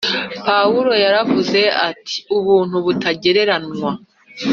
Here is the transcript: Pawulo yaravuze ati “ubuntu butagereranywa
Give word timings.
Pawulo 0.45 0.91
yaravuze 1.03 1.61
ati 1.89 2.17
“ubuntu 2.37 2.75
butagereranywa 2.85 3.91